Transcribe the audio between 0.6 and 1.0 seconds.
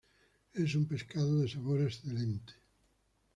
un